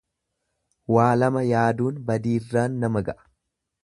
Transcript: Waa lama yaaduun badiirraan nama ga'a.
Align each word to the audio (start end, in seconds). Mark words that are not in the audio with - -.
Waa 0.95 1.09
lama 1.19 1.43
yaaduun 1.51 1.99
badiirraan 2.07 2.79
nama 2.85 3.05
ga'a. 3.11 3.27